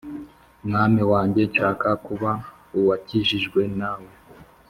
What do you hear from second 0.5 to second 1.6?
Mwami Wanjye